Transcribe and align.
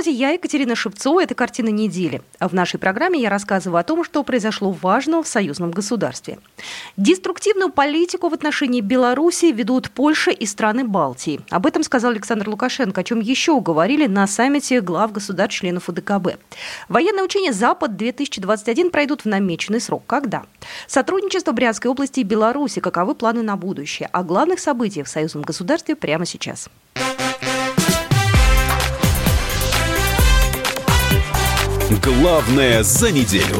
Здравствуйте, 0.00 0.18
я 0.18 0.30
Екатерина 0.30 0.74
Шевцова. 0.74 1.22
Это 1.22 1.34
«Картина 1.34 1.68
недели». 1.68 2.22
В 2.40 2.54
нашей 2.54 2.80
программе 2.80 3.20
я 3.20 3.28
рассказываю 3.28 3.78
о 3.78 3.82
том, 3.82 4.02
что 4.02 4.22
произошло 4.22 4.70
важного 4.70 5.22
в 5.22 5.28
союзном 5.28 5.72
государстве. 5.72 6.38
Деструктивную 6.96 7.70
политику 7.70 8.30
в 8.30 8.32
отношении 8.32 8.80
Беларуси 8.80 9.52
ведут 9.52 9.90
Польша 9.90 10.30
и 10.30 10.46
страны 10.46 10.84
Балтии. 10.84 11.42
Об 11.50 11.66
этом 11.66 11.82
сказал 11.82 12.12
Александр 12.12 12.48
Лукашенко, 12.48 13.02
о 13.02 13.04
чем 13.04 13.20
еще 13.20 13.60
говорили 13.60 14.06
на 14.06 14.26
саммите 14.26 14.80
глав 14.80 15.12
государств-членов 15.12 15.90
УДКБ. 15.90 16.38
Военные 16.88 17.24
учения 17.24 17.52
«Запад-2021» 17.52 18.88
пройдут 18.88 19.26
в 19.26 19.26
намеченный 19.26 19.82
срок. 19.82 20.04
Когда? 20.06 20.44
Сотрудничество 20.86 21.52
Брянской 21.52 21.90
области 21.90 22.20
и 22.20 22.24
Беларуси. 22.24 22.80
Каковы 22.80 23.14
планы 23.14 23.42
на 23.42 23.58
будущее? 23.58 24.08
О 24.12 24.22
главных 24.22 24.60
событиях 24.60 25.08
в 25.08 25.10
союзном 25.10 25.42
государстве 25.42 25.94
прямо 25.94 26.24
сейчас. 26.24 26.70
Главное 31.98 32.84
за 32.84 33.10
неделю. 33.10 33.56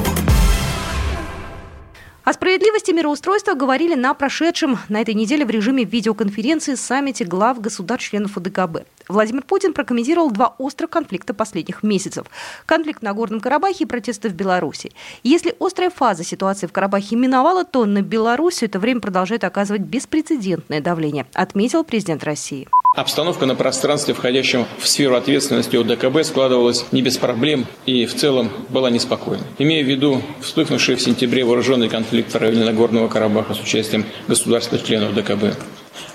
О 2.22 2.32
справедливости 2.32 2.92
мироустройства 2.92 3.54
говорили 3.54 3.96
на 3.96 4.14
прошедшем 4.14 4.78
на 4.88 5.00
этой 5.00 5.14
неделе 5.14 5.44
в 5.44 5.50
режиме 5.50 5.82
видеоконференции 5.82 6.76
саммите 6.76 7.24
глав 7.24 7.60
государств-членов 7.60 8.37
УДКБ. 8.37 8.87
Владимир 9.09 9.42
Путин 9.42 9.72
прокомментировал 9.72 10.30
два 10.30 10.54
острых 10.59 10.90
конфликта 10.90 11.34
последних 11.34 11.82
месяцев. 11.82 12.26
Конфликт 12.66 13.02
на 13.02 13.14
Горном 13.14 13.40
Карабахе 13.40 13.82
и 13.82 13.87
протесты 13.88 14.28
в 14.28 14.34
Беларуси. 14.34 14.92
Если 15.24 15.52
острая 15.59 15.90
фаза 15.90 16.22
ситуации 16.22 16.68
в 16.68 16.72
Карабахе 16.72 17.16
миновала, 17.16 17.65
то 17.65 17.84
на 17.84 18.00
Беларусь 18.00 18.62
это 18.62 18.78
время 18.78 19.00
продолжает 19.00 19.42
оказывать 19.42 19.82
беспрецедентное 19.82 20.80
давление, 20.80 21.26
отметил 21.34 21.82
президент 21.82 22.22
России. 22.22 22.68
Обстановка 22.96 23.46
на 23.46 23.55
пространстве, 23.55 24.15
входящем 24.15 24.66
в 24.80 24.88
сферу 24.88 25.15
ответственности 25.15 25.77
ОДКБ, 25.77 26.24
складывалась 26.24 26.87
не 26.91 27.02
без 27.02 27.19
проблем 27.19 27.66
и 27.87 28.05
в 28.05 28.16
целом 28.16 28.51
была 28.69 28.91
неспокойна. 28.91 29.45
Имея 29.60 29.85
в 29.85 29.87
виду 29.87 30.21
вспыхнувший 30.41 30.96
в 30.96 31.01
сентябре 31.01 31.45
вооруженный 31.45 31.88
конфликт 31.88 32.35
в 32.35 32.37
районе 32.37 32.65
Нагорного 32.65 33.07
Карабаха 33.07 33.55
с 33.55 33.61
участием 33.61 34.07
государственных-членов 34.27 35.15
ДКБ, 35.15 35.57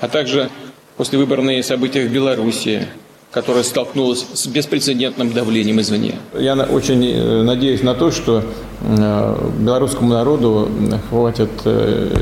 а 0.02 0.10
также 0.10 0.50
послевыборные 0.98 1.64
события 1.64 2.06
в 2.06 2.12
Беларуси, 2.12 2.88
которая 3.32 3.64
столкнулась 3.64 4.26
с 4.34 4.46
беспрецедентным 4.46 5.32
давлением 5.32 5.80
извне. 5.80 6.16
Я 6.38 6.56
очень 6.56 7.06
э, 7.06 7.42
надеюсь 7.44 7.84
на 7.84 7.94
то, 7.94 8.12
что 8.12 8.44
э, 8.82 9.50
белорусскому 9.60 10.10
народу 10.10 10.70
хватит 11.10 11.52
э, 11.64 12.18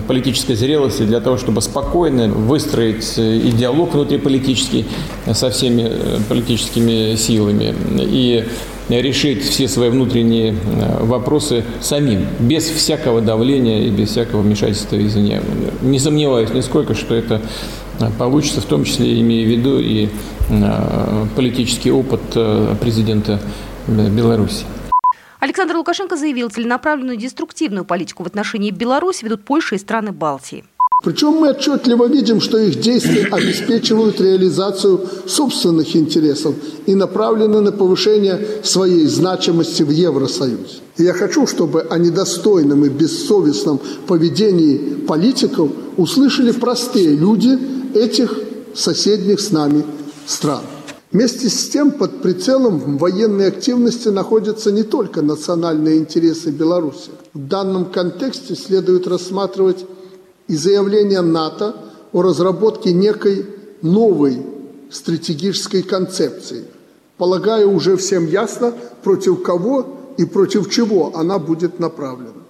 политической 0.00 0.54
зрелости 0.54 1.02
для 1.02 1.20
того, 1.20 1.36
чтобы 1.36 1.60
спокойно 1.60 2.28
выстроить 2.28 3.18
и 3.18 3.50
диалог 3.52 3.94
внутриполитический 3.94 4.86
со 5.32 5.50
всеми 5.50 5.90
политическими 6.28 7.16
силами 7.16 7.74
и 7.98 8.44
решить 8.88 9.44
все 9.44 9.68
свои 9.68 9.90
внутренние 9.90 10.54
вопросы 11.00 11.64
самим, 11.80 12.26
без 12.40 12.64
всякого 12.64 13.20
давления 13.20 13.84
и 13.86 13.90
без 13.90 14.10
всякого 14.10 14.42
вмешательства 14.42 14.96
извне. 15.04 15.40
Не 15.82 15.98
сомневаюсь 15.98 16.50
нисколько, 16.52 16.94
что 16.94 17.14
это 17.14 17.40
получится, 18.18 18.60
в 18.60 18.64
том 18.64 18.84
числе 18.84 19.20
имея 19.20 19.46
в 19.46 19.48
виду 19.48 19.78
и 19.78 20.08
политический 21.36 21.90
опыт 21.90 22.20
президента 22.80 23.40
Беларуси. 23.86 24.64
Александр 25.42 25.74
Лукашенко 25.76 26.16
заявил, 26.16 26.50
целенаправленную 26.50 27.16
деструктивную 27.16 27.84
политику 27.84 28.22
в 28.22 28.28
отношении 28.28 28.70
Беларуси 28.70 29.24
ведут 29.24 29.44
Польша 29.44 29.74
и 29.74 29.78
страны 29.78 30.12
Балтии. 30.12 30.64
Причем 31.02 31.32
мы 31.32 31.50
отчетливо 31.50 32.06
видим, 32.06 32.40
что 32.40 32.58
их 32.58 32.78
действия 32.78 33.26
обеспечивают 33.26 34.20
реализацию 34.20 35.04
собственных 35.26 35.96
интересов 35.96 36.54
и 36.86 36.94
направлены 36.94 37.60
на 37.60 37.72
повышение 37.72 38.38
своей 38.62 39.06
значимости 39.06 39.82
в 39.82 39.90
Евросоюзе. 39.90 40.78
И 40.98 41.02
я 41.02 41.12
хочу, 41.12 41.48
чтобы 41.48 41.80
о 41.90 41.98
недостойном 41.98 42.84
и 42.84 42.88
бессовестном 42.88 43.80
поведении 44.06 44.94
политиков 45.08 45.72
услышали 45.96 46.52
простые 46.52 47.16
люди 47.16 47.58
этих 47.96 48.38
соседних 48.76 49.40
с 49.40 49.50
нами 49.50 49.82
стран. 50.24 50.62
Вместе 51.12 51.50
с 51.50 51.68
тем 51.68 51.90
под 51.90 52.22
прицелом 52.22 52.96
военной 52.96 53.48
активности 53.48 54.08
находятся 54.08 54.72
не 54.72 54.82
только 54.82 55.20
национальные 55.20 55.98
интересы 55.98 56.50
Беларуси. 56.50 57.10
В 57.34 57.48
данном 57.48 57.84
контексте 57.84 58.54
следует 58.54 59.06
рассматривать 59.06 59.84
и 60.48 60.56
заявление 60.56 61.20
НАТО 61.20 61.76
о 62.12 62.22
разработке 62.22 62.94
некой 62.94 63.44
новой 63.82 64.42
стратегической 64.90 65.82
концепции. 65.82 66.64
Полагаю, 67.18 67.70
уже 67.72 67.98
всем 67.98 68.26
ясно, 68.26 68.72
против 69.02 69.42
кого 69.42 70.14
и 70.16 70.24
против 70.24 70.70
чего 70.70 71.12
она 71.14 71.38
будет 71.38 71.78
направлена. 71.78 72.41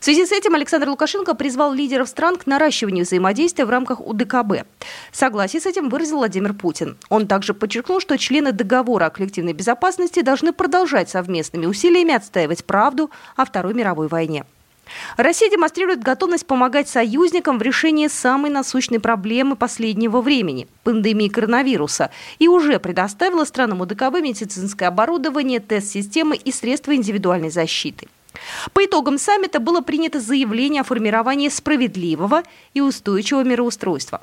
В 0.00 0.04
связи 0.04 0.26
с 0.26 0.32
этим 0.32 0.54
Александр 0.54 0.88
Лукашенко 0.88 1.34
призвал 1.34 1.72
лидеров 1.72 2.08
стран 2.08 2.36
к 2.36 2.46
наращиванию 2.46 3.04
взаимодействия 3.04 3.64
в 3.64 3.70
рамках 3.70 4.00
УДКБ. 4.00 4.64
Согласие 5.12 5.60
с 5.60 5.66
этим 5.66 5.88
выразил 5.88 6.18
Владимир 6.18 6.54
Путин. 6.54 6.96
Он 7.08 7.26
также 7.26 7.52
подчеркнул, 7.52 8.00
что 8.00 8.16
члены 8.16 8.52
договора 8.52 9.06
о 9.06 9.10
коллективной 9.10 9.54
безопасности 9.54 10.20
должны 10.20 10.52
продолжать 10.52 11.10
совместными 11.10 11.66
усилиями 11.66 12.14
отстаивать 12.14 12.64
правду 12.64 13.10
о 13.34 13.44
Второй 13.44 13.74
мировой 13.74 14.06
войне. 14.06 14.44
Россия 15.16 15.50
демонстрирует 15.50 16.02
готовность 16.02 16.46
помогать 16.46 16.88
союзникам 16.88 17.58
в 17.58 17.62
решении 17.62 18.08
самой 18.08 18.50
насущной 18.50 19.00
проблемы 19.00 19.56
последнего 19.56 20.20
времени– 20.20 20.68
пандемии 20.84 21.28
коронавируса, 21.28 22.10
и 22.38 22.48
уже 22.48 22.78
предоставила 22.78 23.44
странам 23.44 23.80
УДКБ 23.82 24.20
медицинское 24.22 24.86
оборудование, 24.86 25.60
тест-системы 25.60 26.36
и 26.36 26.52
средства 26.52 26.94
индивидуальной 26.94 27.50
защиты. 27.50 28.08
По 28.72 28.84
итогам 28.84 29.18
саммита 29.18 29.60
было 29.60 29.80
принято 29.80 30.20
заявление 30.20 30.82
о 30.82 30.84
формировании 30.84 31.48
справедливого 31.48 32.42
и 32.74 32.80
устойчивого 32.80 33.44
мироустройства. 33.44 34.22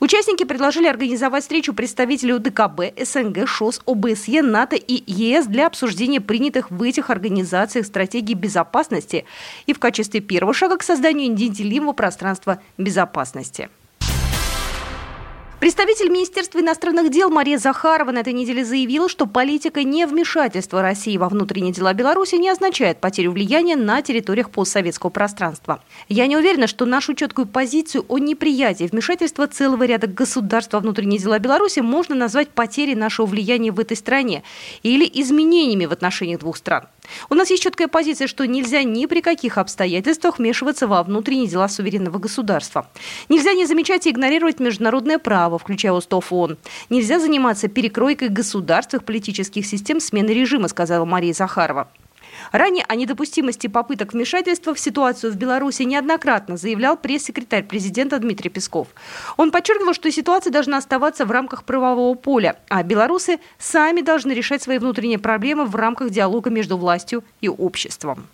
Участники 0.00 0.44
предложили 0.44 0.86
организовать 0.86 1.42
встречу 1.42 1.74
представителей 1.74 2.34
УДКБ, 2.34 3.04
СНГ, 3.04 3.48
ШОС, 3.48 3.82
ОБСЕ, 3.86 4.42
НАТО 4.42 4.76
и 4.76 5.02
ЕС 5.06 5.46
для 5.46 5.66
обсуждения 5.66 6.20
принятых 6.20 6.70
в 6.70 6.82
этих 6.82 7.10
организациях 7.10 7.86
стратегий 7.86 8.34
безопасности 8.34 9.24
и 9.66 9.72
в 9.72 9.78
качестве 9.78 10.20
первого 10.20 10.54
шага 10.54 10.76
к 10.76 10.82
созданию 10.82 11.32
неделимого 11.32 11.92
пространства 11.92 12.60
безопасности. 12.78 13.68
Представитель 15.62 16.08
Министерства 16.08 16.58
иностранных 16.58 17.12
дел 17.12 17.30
Мария 17.30 17.56
Захарова 17.56 18.10
на 18.10 18.18
этой 18.18 18.32
неделе 18.32 18.64
заявила, 18.64 19.08
что 19.08 19.26
политика 19.26 19.84
невмешательства 19.84 20.82
России 20.82 21.16
во 21.16 21.28
внутренние 21.28 21.72
дела 21.72 21.92
Беларуси 21.92 22.34
не 22.34 22.48
означает 22.48 23.00
потерю 23.00 23.30
влияния 23.30 23.76
на 23.76 24.02
территориях 24.02 24.50
постсоветского 24.50 25.10
пространства. 25.10 25.80
Я 26.08 26.26
не 26.26 26.36
уверена, 26.36 26.66
что 26.66 26.84
нашу 26.84 27.14
четкую 27.14 27.46
позицию 27.46 28.04
о 28.08 28.18
неприятии 28.18 28.88
вмешательства 28.90 29.46
целого 29.46 29.84
ряда 29.84 30.08
государств 30.08 30.72
во 30.72 30.80
внутренние 30.80 31.20
дела 31.20 31.38
Беларуси 31.38 31.78
можно 31.78 32.16
назвать 32.16 32.48
потерей 32.48 32.96
нашего 32.96 33.26
влияния 33.26 33.70
в 33.70 33.78
этой 33.78 33.96
стране 33.96 34.42
или 34.82 35.08
изменениями 35.14 35.86
в 35.86 35.92
отношениях 35.92 36.40
двух 36.40 36.56
стран. 36.56 36.88
У 37.30 37.34
нас 37.34 37.50
есть 37.50 37.62
четкая 37.62 37.88
позиция, 37.88 38.26
что 38.26 38.46
нельзя 38.46 38.82
ни 38.82 39.06
при 39.06 39.20
каких 39.20 39.58
обстоятельствах 39.58 40.38
вмешиваться 40.38 40.86
во 40.86 41.02
внутренние 41.02 41.48
дела 41.48 41.68
суверенного 41.68 42.18
государства. 42.18 42.88
Нельзя 43.28 43.52
не 43.54 43.66
замечать 43.66 44.06
и 44.06 44.10
игнорировать 44.10 44.60
международное 44.60 45.18
право, 45.18 45.51
включая 45.58 45.92
устав 45.92 46.32
ООН. 46.32 46.58
Нельзя 46.90 47.18
заниматься 47.18 47.68
перекройкой 47.68 48.28
государств 48.28 48.94
их 48.94 49.04
политических 49.04 49.66
систем 49.66 50.00
смены 50.00 50.30
режима, 50.30 50.68
сказала 50.68 51.04
Мария 51.04 51.32
Захарова. 51.32 51.88
Ранее 52.50 52.84
о 52.88 52.96
недопустимости 52.96 53.66
попыток 53.66 54.12
вмешательства 54.12 54.74
в 54.74 54.80
ситуацию 54.80 55.32
в 55.32 55.36
Беларуси 55.36 55.82
неоднократно 55.82 56.56
заявлял 56.56 56.96
пресс-секретарь 56.96 57.64
президента 57.64 58.18
Дмитрий 58.18 58.50
Песков. 58.50 58.88
Он 59.36 59.50
подчеркивал, 59.50 59.94
что 59.94 60.10
ситуация 60.10 60.52
должна 60.52 60.78
оставаться 60.78 61.24
в 61.24 61.30
рамках 61.30 61.64
правового 61.64 62.14
поля, 62.14 62.56
а 62.68 62.82
белорусы 62.82 63.38
сами 63.58 64.00
должны 64.00 64.32
решать 64.32 64.62
свои 64.62 64.78
внутренние 64.78 65.18
проблемы 65.18 65.64
в 65.64 65.76
рамках 65.76 66.10
диалога 66.10 66.50
между 66.50 66.76
властью 66.76 67.24
и 67.40 67.48
обществом. 67.48 68.26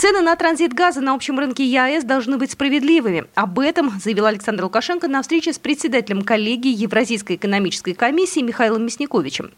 Цены 0.00 0.22
на 0.22 0.34
транзит 0.34 0.72
газа 0.72 1.02
на 1.02 1.12
общем 1.12 1.38
рынке 1.38 1.62
ЕАЭС 1.62 2.04
должны 2.04 2.38
быть 2.38 2.52
справедливыми. 2.52 3.26
Об 3.34 3.58
этом 3.58 4.00
заявил 4.02 4.24
Александр 4.24 4.64
Лукашенко 4.64 5.08
на 5.08 5.20
встрече 5.20 5.52
с 5.52 5.58
председателем 5.58 6.22
коллегии 6.22 6.72
Евразийской 6.74 7.36
экономической 7.36 7.92
комиссии 7.92 8.40
Михаилом 8.40 8.86
Мясниковичем. 8.86 9.50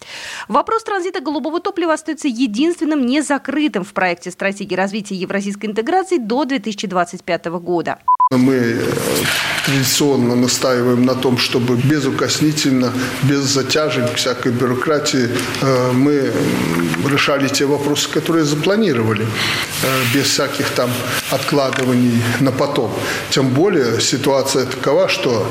Вопрос 0.49 0.83
транзита 0.83 1.21
голубого 1.21 1.61
топлива 1.61 1.93
остается 1.93 2.27
единственным 2.27 3.07
незакрытым 3.07 3.85
в 3.85 3.93
проекте 3.93 4.33
стратегии 4.33 4.75
развития 4.75 5.15
евразийской 5.15 5.71
интеграции 5.71 6.17
до 6.17 6.45
2025 6.45 7.47
года. 7.61 8.01
Мы 8.33 8.55
э, 8.55 8.79
традиционно 9.65 10.35
настаиваем 10.35 11.05
на 11.05 11.15
том, 11.15 11.39
чтобы 11.39 11.77
безукоснительно, 11.77 12.93
без 13.25 13.43
затяжек, 13.43 14.15
всякой 14.15 14.53
бюрократии 14.53 15.29
э, 15.61 15.93
мы 15.93 16.33
решали 17.09 17.49
те 17.49 17.67
вопросы, 17.67 18.09
которые 18.09 18.45
запланировали, 18.45 19.25
э, 19.25 19.87
без 20.15 20.32
всяких 20.33 20.71
там 20.71 20.91
откладываний 21.31 22.23
на 22.41 22.53
потом. 22.53 22.93
Тем 23.31 23.49
более 23.49 24.01
ситуация 24.01 24.67
такова, 24.67 25.09
что, 25.09 25.47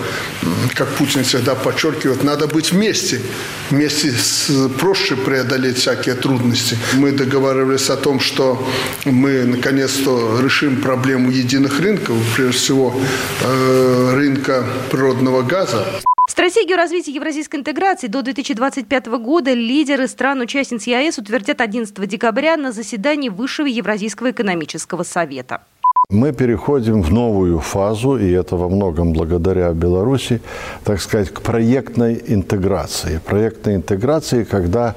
как 0.75 0.89
Путин 0.89 1.23
всегда 1.23 1.55
подчеркивает, 1.55 2.23
надо 2.23 2.47
быть 2.47 2.71
вместе. 2.71 3.21
Вместе 3.69 4.11
с, 4.11 4.69
проще 4.79 5.15
преодолеть 5.15 5.77
всякие 5.77 6.15
трудности. 6.15 6.77
Мы 6.93 7.11
договаривались 7.11 7.89
о 7.89 7.95
том, 7.97 8.19
что 8.19 8.67
мы 9.05 9.45
наконец-то 9.45 10.39
решим 10.41 10.81
проблему 10.81 11.31
единых 11.31 11.79
рынков, 11.79 12.15
прежде 12.35 12.57
всего 12.57 12.95
э, 13.41 14.11
рынка 14.13 14.65
природного 14.89 15.41
газа. 15.43 15.85
Стратегию 16.31 16.77
развития 16.77 17.11
евразийской 17.11 17.59
интеграции 17.59 18.07
до 18.07 18.21
2025 18.21 19.07
года 19.19 19.51
лидеры 19.51 20.07
стран-участниц 20.07 20.87
ЕАЭС 20.87 21.17
утвердят 21.17 21.59
11 21.59 22.07
декабря 22.07 22.55
на 22.55 22.71
заседании 22.71 23.27
Высшего 23.27 23.67
Евразийского 23.67 24.31
экономического 24.31 25.03
совета. 25.03 25.63
Мы 26.09 26.31
переходим 26.31 27.01
в 27.01 27.11
новую 27.11 27.59
фазу, 27.59 28.17
и 28.17 28.31
это 28.31 28.55
во 28.55 28.69
многом 28.69 29.11
благодаря 29.11 29.73
Беларуси, 29.73 30.39
так 30.85 31.01
сказать, 31.01 31.31
к 31.31 31.41
проектной 31.41 32.23
интеграции. 32.25 33.19
Проектной 33.25 33.75
интеграции, 33.75 34.45
когда, 34.45 34.95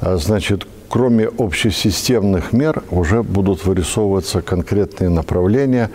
э, 0.00 0.16
значит, 0.16 0.66
кроме 0.92 1.30
общесистемных 1.38 2.52
мер 2.52 2.82
уже 2.90 3.22
будут 3.22 3.64
вырисовываться 3.64 4.42
конкретные 4.42 5.10
направления 5.10 5.90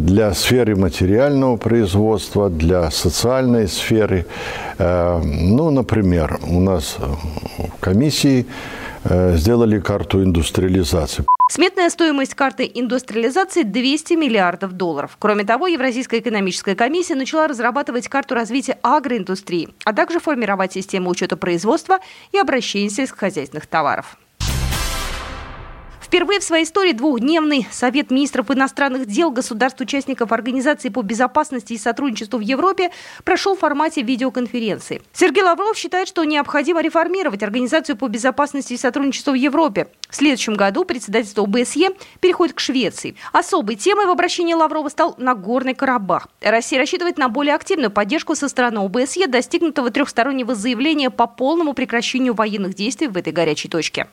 для 0.00 0.34
сферы 0.34 0.76
материального 0.76 1.56
производства, 1.56 2.50
для 2.50 2.90
социальной 2.90 3.68
сферы. 3.68 4.26
Э, 4.78 5.20
ну, 5.22 5.70
например, 5.70 6.38
у 6.46 6.60
нас 6.60 6.96
в 6.98 7.80
комиссии 7.80 8.46
э, 9.04 9.36
сделали 9.36 9.80
карту 9.80 10.22
индустриализации. 10.22 11.24
Сметная 11.48 11.90
стоимость 11.90 12.34
карты 12.34 12.68
индустриализации 12.74 13.62
200 13.62 14.14
миллиардов 14.14 14.72
долларов. 14.72 15.16
Кроме 15.20 15.44
того, 15.44 15.68
Евразийская 15.68 16.18
экономическая 16.18 16.74
комиссия 16.74 17.14
начала 17.14 17.46
разрабатывать 17.46 18.08
карту 18.08 18.34
развития 18.34 18.78
агроиндустрии, 18.82 19.68
а 19.84 19.92
также 19.92 20.18
формировать 20.18 20.72
систему 20.72 21.08
учета 21.10 21.36
производства 21.36 22.00
и 22.32 22.38
обращения 22.38 22.90
сельскохозяйственных 22.90 23.66
товаров. 23.68 24.18
Впервые 26.06 26.38
в 26.38 26.44
своей 26.44 26.64
истории 26.64 26.92
двухдневный 26.92 27.66
Совет 27.72 28.12
министров 28.12 28.52
иностранных 28.52 29.06
дел 29.06 29.32
государств-участников 29.32 30.30
Организации 30.30 30.88
по 30.88 31.02
безопасности 31.02 31.72
и 31.72 31.78
сотрудничеству 31.78 32.38
в 32.38 32.42
Европе 32.42 32.92
прошел 33.24 33.56
в 33.56 33.58
формате 33.58 34.02
видеоконференции. 34.02 35.02
Сергей 35.12 35.42
Лавров 35.42 35.76
считает, 35.76 36.06
что 36.06 36.22
необходимо 36.22 36.80
реформировать 36.80 37.42
Организацию 37.42 37.96
по 37.96 38.06
безопасности 38.06 38.74
и 38.74 38.76
сотрудничеству 38.76 39.32
в 39.32 39.34
Европе. 39.34 39.88
В 40.08 40.14
следующем 40.14 40.54
году 40.54 40.84
председательство 40.84 41.42
ОБСЕ 41.42 41.90
переходит 42.20 42.54
к 42.54 42.60
Швеции. 42.60 43.16
Особой 43.32 43.74
темой 43.74 44.06
в 44.06 44.10
обращении 44.10 44.54
Лаврова 44.54 44.88
стал 44.90 45.16
Нагорный 45.18 45.74
Карабах. 45.74 46.28
Россия 46.40 46.78
рассчитывает 46.78 47.18
на 47.18 47.28
более 47.28 47.56
активную 47.56 47.90
поддержку 47.90 48.36
со 48.36 48.48
стороны 48.48 48.78
ОБСЕ, 48.78 49.26
достигнутого 49.26 49.90
трехстороннего 49.90 50.54
заявления 50.54 51.10
по 51.10 51.26
полному 51.26 51.74
прекращению 51.74 52.34
военных 52.34 52.74
действий 52.74 53.08
в 53.08 53.16
этой 53.16 53.32
горячей 53.32 53.68
точке. 53.68 54.06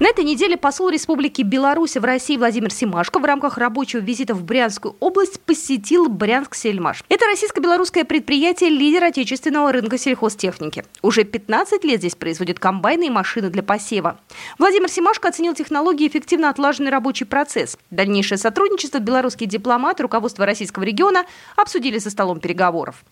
На 0.00 0.08
этой 0.08 0.24
неделе 0.24 0.56
посол 0.56 0.88
Республики 0.88 1.42
Беларусь 1.42 1.96
в 1.96 2.04
России 2.04 2.36
Владимир 2.36 2.72
Симашко 2.72 3.20
в 3.20 3.24
рамках 3.24 3.58
рабочего 3.58 4.00
визита 4.00 4.34
в 4.34 4.42
Брянскую 4.42 4.96
область 4.98 5.40
посетил 5.40 6.08
Брянск-Сельмаш. 6.08 7.04
Это 7.08 7.26
российско-белорусское 7.26 8.04
предприятие, 8.04 8.70
лидер 8.70 9.04
отечественного 9.04 9.70
рынка 9.70 9.96
сельхозтехники. 9.96 10.84
Уже 11.02 11.22
15 11.22 11.84
лет 11.84 12.00
здесь 12.00 12.16
производят 12.16 12.58
комбайны 12.58 13.06
и 13.06 13.10
машины 13.10 13.50
для 13.50 13.62
посева. 13.62 14.18
Владимир 14.58 14.88
Симашко 14.88 15.28
оценил 15.28 15.54
технологии 15.54 16.08
эффективно 16.08 16.50
отлаженный 16.50 16.90
рабочий 16.90 17.24
процесс. 17.24 17.78
Дальнейшее 17.92 18.38
сотрудничество 18.38 18.98
белорусские 18.98 19.48
дипломаты, 19.48 20.02
руководство 20.02 20.44
российского 20.44 20.82
региона 20.82 21.24
обсудили 21.54 21.98
за 21.98 22.10
столом 22.10 22.40
переговоров. 22.40 23.04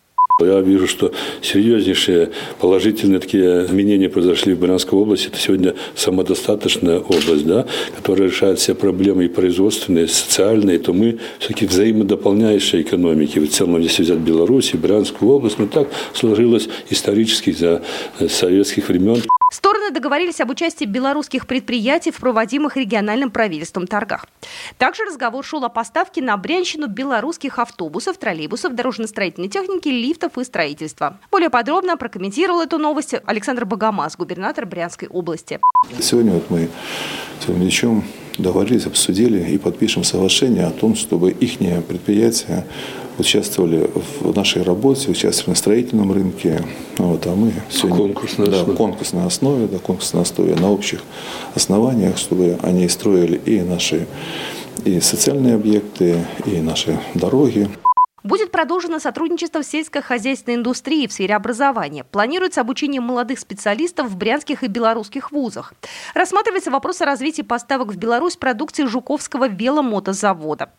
Я 0.45 0.61
вижу, 0.61 0.87
что 0.87 1.13
серьезнейшие 1.41 2.31
положительные 2.61 3.21
такие 3.21 3.65
изменения 3.65 4.09
произошли 4.09 4.55
в 4.55 4.59
Брянской 4.59 4.99
области. 4.99 5.29
Это 5.29 5.39
сегодня 5.39 5.75
самодостаточная 5.95 6.99
область, 6.99 7.47
да, 7.47 7.67
которая 7.97 8.29
решает 8.29 8.59
все 8.59 8.75
проблемы 8.75 9.25
и 9.25 9.29
производственные, 9.29 10.05
и 10.05 10.09
социальные. 10.09 10.79
То 10.79 10.93
мы 10.93 11.19
все-таки 11.39 11.67
взаимодополняющие 11.67 12.83
экономики. 12.83 13.39
В 13.39 13.49
целом, 13.49 13.81
если 13.81 14.03
взять 14.03 14.19
Беларусь 14.19 14.75
и 14.75 14.77
Брянскую 14.77 15.31
область, 15.33 15.59
ну 15.59 15.67
так 15.67 15.89
сложилось 16.15 16.69
исторически 16.91 17.53
за 17.53 17.83
советских 18.29 18.89
времен. 18.89 19.23
Стороны 19.53 19.91
договорились 19.91 20.41
об 20.41 20.49
участии 20.49 20.87
белорусских 20.87 21.47
предприятий 21.47 22.11
в 22.11 22.17
проводимых 22.17 22.79
региональным 22.79 23.31
правительством 23.31 23.87
торгах. 23.87 24.27
Также 24.79 25.05
разговор 25.05 25.45
шел 25.45 25.63
о 25.63 25.69
поставке 25.69 26.23
на 26.23 26.39
Брянщину 26.39 26.87
белорусских 26.87 27.59
автобусов, 27.59 28.17
троллейбусов, 28.17 28.75
дорожно-строительной 28.75 29.49
техники, 29.49 29.89
лифтов 29.89 30.39
и 30.39 30.45
строительства. 30.45 31.19
Более 31.31 31.51
подробно 31.51 31.99
прокомментировал 31.99 32.63
эту 32.63 32.79
новость 32.79 33.15
Александр 33.27 33.67
Богомаз, 33.67 34.17
губернатор 34.17 34.65
Брянской 34.65 35.09
области. 35.09 35.61
Сегодня 36.01 36.33
вот 36.33 36.49
мы 36.49 36.71
сегодня 37.45 37.65
вечером 37.67 38.05
договорились, 38.39 38.87
обсудили 38.87 39.51
и 39.51 39.59
подпишем 39.59 40.03
соглашение 40.03 40.65
о 40.65 40.71
том, 40.71 40.97
чтобы 40.97 41.31
их 41.31 41.59
предприятия 41.59 42.67
участвовали 43.19 43.91
в 44.21 44.35
нашей 44.35 44.63
работе, 44.63 45.11
участвовали 45.11 45.51
на 45.51 45.57
строительном 45.57 46.13
рынке. 46.13 46.63
Вот, 46.99 47.27
а 47.27 47.35
мы 47.35 47.53
сегодня 47.71 47.97
конкурсной 47.97 48.47
да, 48.49 48.61
основе. 48.61 48.77
конкурсной 48.77 49.27
основе, 49.27 49.67
да, 49.67 49.79
конкурсной 49.79 50.23
основе, 50.23 50.55
на 50.55 50.71
общих 50.71 51.03
основаниях, 51.55 52.19
чтобы 52.19 52.59
они 52.63 52.89
строили 52.89 53.41
и 53.45 53.61
наши 53.61 54.07
и 54.85 55.01
социальные 55.01 55.55
объекты, 55.55 56.25
и 56.47 56.61
наши 56.61 56.99
дороги. 57.15 57.69
Будет 58.23 58.53
продолжено 58.53 59.01
сотрудничество 59.01 59.63
в 59.63 59.67
сельскохозяйственной 59.67 60.57
индустрии 60.57 61.09
в 61.09 61.13
сфере 61.13 61.35
образования. 61.35 62.05
Планируется 62.05 62.61
обучение 62.61 63.01
молодых 63.01 63.41
специалистов 63.41 64.09
в 64.09 64.17
брянских 64.17 64.63
и 64.63 64.69
белорусских 64.69 65.33
вузах. 65.33 65.75
Рассматривается 66.15 66.71
вопрос 66.71 67.01
о 67.01 67.05
развитии 67.05 67.43
поставок 67.43 67.89
в 67.89 67.97
Беларусь 67.97 68.37
продукции 68.37 68.87
Жуковского 68.87 69.49
веломотозавода. 69.49 70.71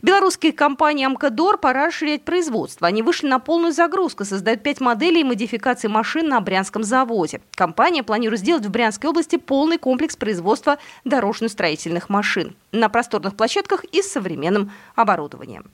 Белорусские 0.00 0.52
компании 0.52 1.04
«Амкадор» 1.04 1.58
пора 1.58 1.86
расширять 1.86 2.22
производство. 2.22 2.86
Они 2.86 3.02
вышли 3.02 3.26
на 3.26 3.40
полную 3.40 3.72
загрузку, 3.72 4.24
создают 4.24 4.62
пять 4.62 4.80
моделей 4.80 5.22
и 5.22 5.24
модификаций 5.24 5.90
машин 5.90 6.28
на 6.28 6.40
Брянском 6.40 6.84
заводе. 6.84 7.40
Компания 7.56 8.04
планирует 8.04 8.40
сделать 8.40 8.64
в 8.64 8.70
Брянской 8.70 9.10
области 9.10 9.36
полный 9.36 9.78
комплекс 9.78 10.14
производства 10.14 10.78
дорожно-строительных 11.04 12.08
машин 12.08 12.54
на 12.70 12.88
просторных 12.88 13.34
площадках 13.34 13.82
и 13.84 14.02
с 14.02 14.12
современным 14.12 14.70
оборудованием. 14.94 15.64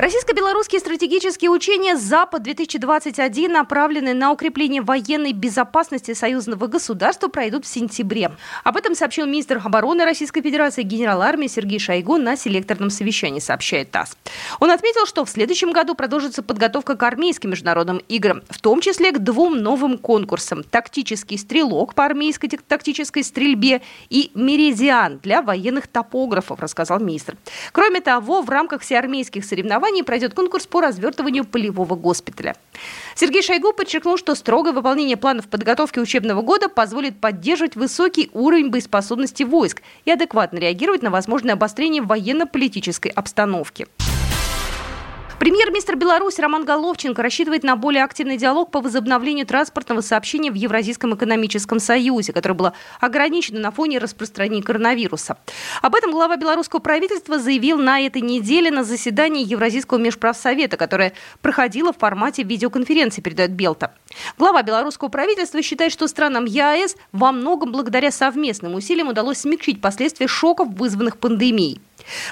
Российско-белорусские 0.00 0.80
стратегические 0.80 1.50
учения 1.50 1.94
«Запад-2021», 1.94 3.48
направленные 3.48 4.14
на 4.14 4.32
укрепление 4.32 4.80
военной 4.80 5.34
безопасности 5.34 6.14
союзного 6.14 6.68
государства, 6.68 7.28
пройдут 7.28 7.66
в 7.66 7.68
сентябре. 7.68 8.30
Об 8.64 8.78
этом 8.78 8.94
сообщил 8.94 9.26
министр 9.26 9.60
обороны 9.62 10.06
Российской 10.06 10.40
Федерации 10.40 10.84
генерал 10.84 11.20
армии 11.20 11.48
Сергей 11.48 11.78
Шойгу 11.78 12.16
на 12.16 12.36
селекторном 12.36 12.88
совещании, 12.88 13.40
сообщает 13.40 13.90
ТАСС. 13.90 14.16
Он 14.58 14.70
отметил, 14.70 15.04
что 15.04 15.26
в 15.26 15.28
следующем 15.28 15.70
году 15.70 15.94
продолжится 15.94 16.42
подготовка 16.42 16.96
к 16.96 17.02
армейским 17.02 17.50
международным 17.50 17.98
играм, 18.08 18.40
в 18.48 18.58
том 18.58 18.80
числе 18.80 19.12
к 19.12 19.18
двум 19.18 19.58
новым 19.58 19.98
конкурсам– 19.98 20.62
«Тактический 20.70 21.36
стрелок» 21.36 21.92
по 21.92 22.06
армейской 22.06 22.48
тактической 22.48 23.22
стрельбе 23.22 23.82
и 24.08 24.30
«Меридиан» 24.34 25.18
для 25.18 25.42
военных 25.42 25.88
топографов, 25.88 26.60
рассказал 26.60 27.00
министр. 27.00 27.36
Кроме 27.72 28.00
того, 28.00 28.40
в 28.40 28.48
рамках 28.48 28.80
всеармейских 28.80 29.44
соревнований 29.44 29.89
Германии 29.90 30.02
пройдет 30.02 30.34
конкурс 30.34 30.68
по 30.68 30.80
развертыванию 30.80 31.44
полевого 31.44 31.96
госпиталя. 31.96 32.54
Сергей 33.16 33.42
Шойгу 33.42 33.72
подчеркнул, 33.72 34.16
что 34.18 34.36
строгое 34.36 34.72
выполнение 34.72 35.16
планов 35.16 35.48
подготовки 35.48 35.98
учебного 35.98 36.42
года 36.42 36.68
позволит 36.68 37.20
поддерживать 37.20 37.74
высокий 37.74 38.30
уровень 38.32 38.70
боеспособности 38.70 39.42
войск 39.42 39.82
и 40.04 40.12
адекватно 40.12 40.58
реагировать 40.58 41.02
на 41.02 41.10
возможное 41.10 41.54
обострение 41.54 42.02
военно-политической 42.02 43.08
обстановки. 43.08 43.88
Премьер-министр 45.40 45.96
Беларуси 45.96 46.38
Роман 46.42 46.66
Головченко 46.66 47.22
рассчитывает 47.22 47.62
на 47.62 47.74
более 47.74 48.04
активный 48.04 48.36
диалог 48.36 48.70
по 48.70 48.82
возобновлению 48.82 49.46
транспортного 49.46 50.02
сообщения 50.02 50.50
в 50.50 50.54
Евразийском 50.54 51.14
экономическом 51.14 51.80
союзе, 51.80 52.34
которое 52.34 52.54
было 52.54 52.74
ограничено 53.00 53.58
на 53.58 53.70
фоне 53.70 53.96
распространения 54.00 54.62
коронавируса. 54.62 55.38
Об 55.80 55.94
этом 55.94 56.10
глава 56.10 56.36
белорусского 56.36 56.80
правительства 56.80 57.38
заявил 57.38 57.78
на 57.78 58.00
этой 58.02 58.20
неделе 58.20 58.70
на 58.70 58.84
заседании 58.84 59.42
Евразийского 59.42 59.96
межправсовета, 59.96 60.76
которое 60.76 61.14
проходило 61.40 61.94
в 61.94 61.96
формате 61.96 62.42
видеоконференции, 62.42 63.22
передает 63.22 63.52
Белта. 63.52 63.94
Глава 64.36 64.62
белорусского 64.62 65.08
правительства 65.08 65.62
считает, 65.62 65.90
что 65.90 66.06
странам 66.06 66.44
ЕАЭС 66.44 66.96
во 67.12 67.32
многом 67.32 67.72
благодаря 67.72 68.10
совместным 68.10 68.74
усилиям 68.74 69.08
удалось 69.08 69.38
смягчить 69.38 69.80
последствия 69.80 70.26
шоков, 70.26 70.68
вызванных 70.74 71.16
пандемией. 71.16 71.80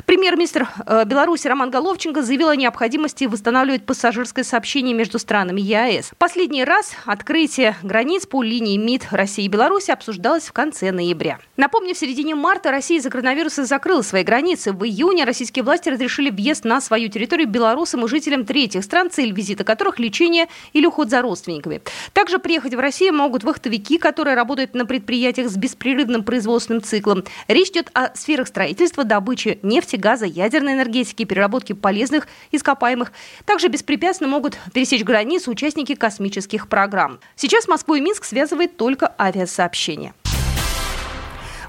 Премьер-министр 0.06 0.68
э, 0.86 1.04
Беларуси 1.04 1.48
Роман 1.48 1.70
Головченко 1.70 2.22
заявил 2.22 2.48
о 2.48 2.56
необходимости 2.56 3.24
восстанавливать 3.24 3.84
пассажирское 3.84 4.44
сообщение 4.44 4.94
между 4.94 5.18
странами 5.18 5.60
ЕАЭС. 5.60 6.12
Последний 6.18 6.64
раз 6.64 6.92
открытие 7.04 7.76
границ 7.82 8.26
по 8.26 8.42
линии 8.42 8.76
МИД 8.76 9.08
России 9.10 9.44
и 9.44 9.48
Беларуси 9.48 9.90
обсуждалось 9.90 10.44
в 10.44 10.52
конце 10.52 10.92
ноября. 10.92 11.38
Напомню, 11.56 11.94
в 11.94 11.98
середине 11.98 12.34
марта 12.34 12.70
Россия 12.70 12.98
из-за 12.98 13.10
коронавируса 13.10 13.64
закрыла 13.64 14.02
свои 14.02 14.22
границы. 14.22 14.72
В 14.72 14.84
июне 14.84 15.24
российские 15.24 15.62
власти 15.62 15.88
разрешили 15.88 16.30
въезд 16.30 16.64
на 16.64 16.80
свою 16.80 17.08
территорию 17.08 17.48
белорусам 17.48 18.04
и 18.04 18.08
жителям 18.08 18.44
третьих 18.44 18.84
стран, 18.84 19.10
цель 19.10 19.32
визита 19.32 19.64
которых– 19.64 19.98
лечение 20.00 20.46
или 20.72 20.86
уход 20.86 21.10
за 21.10 21.22
родственниками. 21.22 21.80
Также 22.12 22.38
приехать 22.38 22.74
в 22.74 22.78
Россию 22.78 23.14
могут 23.14 23.44
вахтовики, 23.44 23.98
которые 23.98 24.34
работают 24.34 24.74
на 24.74 24.86
предприятиях 24.86 25.48
с 25.50 25.56
беспрерывным 25.56 26.22
производственным 26.24 26.82
циклом. 26.82 27.24
Речь 27.48 27.70
идет 27.70 27.90
о 27.94 28.14
сферах 28.14 28.48
строительства, 28.48 29.04
добычи 29.04 29.58
нефти, 29.68 29.96
газа, 29.96 30.26
ядерной 30.26 30.72
энергетики, 30.72 31.24
переработки 31.24 31.72
полезных 31.72 32.26
ископаемых. 32.50 33.12
Также 33.44 33.68
беспрепятственно 33.68 34.30
могут 34.30 34.58
пересечь 34.72 35.04
границу 35.04 35.50
участники 35.50 35.94
космических 35.94 36.68
программ. 36.68 37.20
Сейчас 37.36 37.68
Москву 37.68 37.94
и 37.94 38.00
Минск 38.00 38.24
связывает 38.24 38.76
только 38.76 39.14
авиасообщение. 39.18 40.14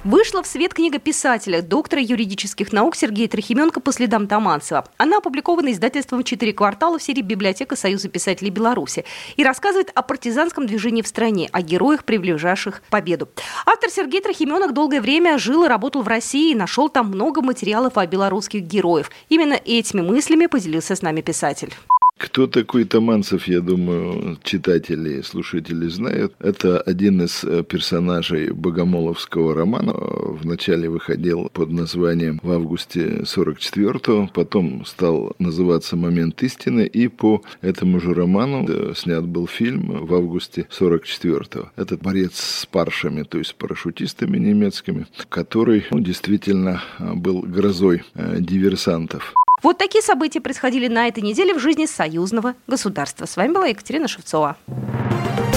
Вышла 0.05 0.41
в 0.41 0.47
свет 0.47 0.73
книга 0.73 0.97
писателя, 0.97 1.61
доктора 1.61 2.01
юридических 2.01 2.71
наук 2.71 2.95
Сергея 2.95 3.27
Трохименко 3.27 3.81
«По 3.81 3.91
следам 3.91 4.27
Таманцева». 4.27 4.87
Она 4.95 5.17
опубликована 5.17 5.73
издательством 5.73 6.23
«Четыре 6.23 6.53
квартала» 6.53 6.97
в 6.97 7.03
серии 7.03 7.21
«Библиотека 7.21 7.75
Союза 7.75 8.07
писателей 8.07 8.49
Беларуси» 8.49 9.03
и 9.35 9.43
рассказывает 9.43 9.91
о 9.93 10.01
партизанском 10.01 10.67
движении 10.67 11.01
в 11.01 11.07
стране, 11.07 11.49
о 11.51 11.61
героях, 11.61 12.05
приближавших 12.05 12.81
победу. 12.89 13.27
Автор 13.65 13.89
Сергей 13.89 14.21
Трохименок 14.21 14.73
долгое 14.73 15.01
время 15.01 15.37
жил 15.37 15.65
и 15.65 15.67
работал 15.67 16.01
в 16.01 16.07
России 16.07 16.51
и 16.51 16.55
нашел 16.55 16.87
там 16.87 17.07
много 17.07 17.41
материалов 17.41 17.97
о 17.97 18.07
белорусских 18.07 18.61
героев. 18.61 19.11
Именно 19.27 19.59
этими 19.65 19.99
мыслями 19.99 20.45
поделился 20.45 20.95
с 20.95 21.01
нами 21.01 21.19
писатель. 21.19 21.73
Кто 22.19 22.47
такой 22.47 22.83
Таманцев, 22.83 23.47
я 23.47 23.61
думаю, 23.61 24.37
читатели 24.43 25.19
и 25.19 25.23
слушатели 25.23 25.87
знают. 25.87 26.33
Это 26.39 26.81
один 26.81 27.21
из 27.21 27.45
э, 27.45 27.63
персонажей 27.63 28.51
богомоловского 28.51 29.55
романа. 29.55 29.93
Вначале 29.95 30.89
выходил 30.89 31.49
под 31.53 31.71
названием 31.71 32.41
в 32.43 32.51
августе 32.51 33.21
44-го, 33.23 34.29
потом 34.33 34.83
стал 34.85 35.33
называться 35.39 35.95
«Момент 35.95 36.43
истины», 36.43 36.85
и 36.85 37.07
по 37.07 37.41
этому 37.61 38.01
же 38.01 38.13
роману 38.13 38.65
э, 38.67 38.93
снят 38.97 39.25
был 39.25 39.47
фильм 39.47 40.05
в 40.05 40.13
августе 40.13 40.67
44-го. 40.77 41.71
Этот 41.77 42.01
борец 42.01 42.33
с 42.35 42.65
паршами, 42.65 43.23
то 43.23 43.37
есть 43.37 43.55
парашютистами 43.55 44.37
немецкими, 44.37 45.07
который 45.29 45.85
ну, 45.89 46.01
действительно 46.01 46.83
э, 46.99 47.13
был 47.13 47.43
грозой 47.43 48.03
диверсантов. 48.13 49.33
Вот 49.61 49.77
такие 49.77 50.01
события 50.01 50.39
происходили 50.39 50.87
на 50.87 51.07
этой 51.07 51.21
неделе 51.21 51.53
в 51.53 51.59
жизни 51.59 51.85
союзного 51.85 52.55
государства. 52.67 53.25
С 53.25 53.35
вами 53.35 53.53
была 53.53 53.67
Екатерина 53.67 54.07
Шевцова. 54.07 54.57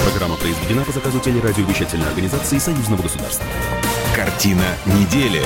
Программа 0.09 0.35
произведена 0.37 0.83
по 0.83 0.91
заказу 0.91 1.19
телерадиовещательной 1.19 2.07
организации 2.07 2.57
союзного 2.57 3.01
государства. 3.01 3.45
Картина 4.15 4.65
недели. 4.85 5.41